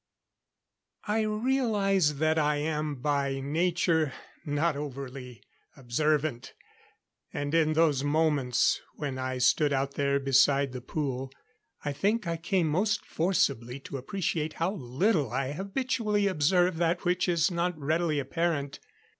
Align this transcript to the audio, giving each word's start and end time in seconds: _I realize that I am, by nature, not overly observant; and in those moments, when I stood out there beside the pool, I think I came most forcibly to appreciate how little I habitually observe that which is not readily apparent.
_I 1.13 1.21
realize 1.21 2.15
that 2.17 2.39
I 2.39 2.55
am, 2.55 2.95
by 2.95 3.39
nature, 3.39 4.11
not 4.43 4.75
overly 4.75 5.43
observant; 5.77 6.55
and 7.31 7.53
in 7.53 7.73
those 7.73 8.03
moments, 8.03 8.81
when 8.95 9.19
I 9.19 9.37
stood 9.37 9.71
out 9.71 9.93
there 9.93 10.19
beside 10.19 10.71
the 10.71 10.81
pool, 10.81 11.31
I 11.85 11.93
think 11.93 12.25
I 12.25 12.37
came 12.37 12.65
most 12.67 13.05
forcibly 13.05 13.79
to 13.81 13.97
appreciate 13.97 14.53
how 14.53 14.73
little 14.73 15.31
I 15.31 15.51
habitually 15.51 16.25
observe 16.25 16.77
that 16.77 17.05
which 17.05 17.29
is 17.29 17.51
not 17.51 17.77
readily 17.77 18.17
apparent. 18.17 18.79